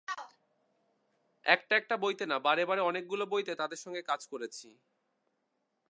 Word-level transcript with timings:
একটা 1.45 1.73
একটা 1.75 1.95
বইতে 1.97 2.25
না, 2.25 2.37
বারে 2.39 2.63
বারে 2.65 2.81
অনেকগুলো 2.81 3.23
বইতে 3.25 3.51
তাঁদের 3.55 3.77
সঙ্গে 3.77 4.01
কাজ 4.01 4.21
করেছি। 4.27 4.67